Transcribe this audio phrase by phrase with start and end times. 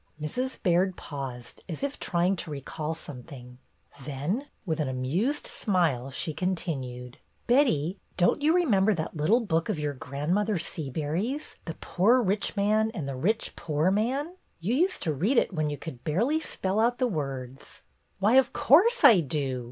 [0.19, 0.57] Mrs.
[0.63, 3.59] Baird paused, as if try ing to recall something,
[4.03, 9.77] then, with an amused smile, she continued: "Betty, don't you remember that little book of
[9.77, 14.33] your grandmother Seabury's, 'The Poor Rich Man and the Rich Poor Man'?
[14.59, 17.83] You used to read it when you could barely spell out the words."
[18.17, 19.59] "Why, of course I do!"